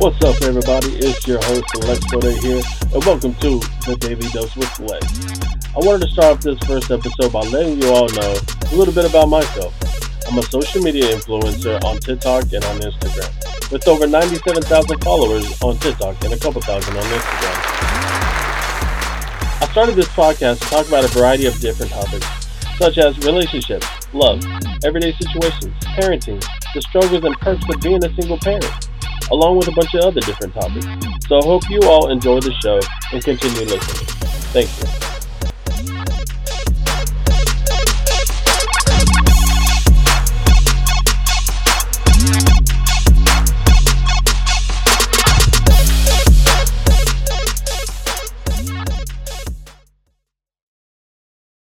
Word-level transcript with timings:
What's 0.00 0.16
up, 0.24 0.40
everybody? 0.40 0.96
It's 0.96 1.26
your 1.28 1.36
host, 1.44 1.76
Lex 1.84 2.00
Bode 2.10 2.32
here, 2.40 2.62
and 2.88 3.04
welcome 3.04 3.34
to 3.44 3.60
the 3.84 3.94
Daily 4.00 4.24
Dose 4.32 4.56
with 4.56 4.80
Lex. 4.80 5.04
I 5.76 5.78
wanted 5.84 6.08
to 6.08 6.12
start 6.16 6.38
off 6.38 6.40
this 6.40 6.58
first 6.60 6.90
episode 6.90 7.30
by 7.30 7.44
letting 7.52 7.76
you 7.82 7.92
all 7.92 8.08
know 8.16 8.32
a 8.32 8.74
little 8.74 8.94
bit 8.96 9.04
about 9.04 9.28
myself. 9.28 9.76
I'm 10.24 10.38
a 10.38 10.42
social 10.44 10.80
media 10.80 11.04
influencer 11.04 11.76
on 11.84 11.98
TikTok 11.98 12.48
and 12.48 12.64
on 12.64 12.80
Instagram, 12.80 13.28
with 13.70 13.86
over 13.86 14.06
97,000 14.06 14.64
followers 15.04 15.44
on 15.60 15.76
TikTok 15.76 16.16
and 16.24 16.32
a 16.32 16.38
couple 16.38 16.62
thousand 16.62 16.96
on 16.96 17.04
Instagram. 17.04 17.60
I 19.60 19.68
started 19.70 19.96
this 19.96 20.08
podcast 20.08 20.60
to 20.60 20.66
talk 20.72 20.88
about 20.88 21.04
a 21.04 21.08
variety 21.08 21.44
of 21.44 21.60
different 21.60 21.92
topics, 21.92 22.24
such 22.78 22.96
as 22.96 23.18
relationships, 23.26 23.86
love, 24.14 24.40
everyday 24.82 25.12
situations, 25.20 25.76
parenting, 25.92 26.40
the 26.72 26.80
struggles 26.80 27.22
and 27.22 27.36
perks 27.36 27.68
of 27.68 27.78
being 27.82 28.02
a 28.02 28.08
single 28.16 28.38
parent, 28.38 28.88
along 29.32 29.58
with 29.58 29.68
a 29.68 29.72
bunch 29.72 29.94
of 29.94 30.00
other 30.04 30.20
different 30.20 30.54
topics. 30.54 30.86
So 31.28 31.38
I 31.38 31.44
hope 31.44 31.68
you 31.70 31.80
all 31.84 32.10
enjoy 32.10 32.40
the 32.40 32.52
show 32.62 32.80
and 33.12 33.22
continue 33.22 33.64
listening. 33.64 34.06
Thank 34.52 34.68
you. 34.80 35.09